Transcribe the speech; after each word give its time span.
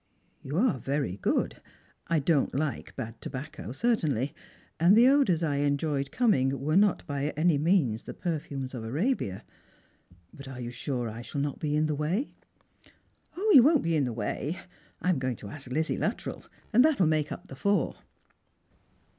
"You're 0.51 0.79
very 0.79 1.17
good. 1.17 1.61
I 2.07 2.17
don't 2.17 2.55
like 2.55 2.95
bad 2.95 3.21
tobacco, 3.21 3.71
certainly; 3.71 4.33
and 4.79 4.97
the 4.97 5.07
odours 5.07 5.43
I 5.43 5.57
enjoyed 5.57 6.11
coming 6.11 6.59
were 6.59 6.75
not 6.75 7.05
by 7.05 7.29
any 7.37 7.59
means 7.59 8.05
the 8.05 8.15
perfumes 8.15 8.73
of 8.73 8.83
Arabia. 8.83 9.43
But 10.33 10.47
are 10.47 10.59
you 10.59 10.71
sure 10.71 11.07
I 11.07 11.21
shall 11.21 11.41
not 11.41 11.59
be 11.59 11.75
in 11.75 11.85
\he 11.87 11.93
way?"" 11.93 12.31
0, 13.35 13.47
you 13.51 13.61
won't 13.61 13.83
be 13.83 13.95
in 13.95 14.05
the 14.05 14.11
way. 14.11 14.57
I 15.03 15.11
am 15.11 15.19
going 15.19 15.35
to 15.35 15.49
ask 15.49 15.69
Lizzie 15.69 15.99
Luttrell, 15.99 16.45
and 16.73 16.83
that'll 16.83 17.05
make 17.05 17.31
up 17.31 17.47
the 17.47 17.55
four." 17.55 17.97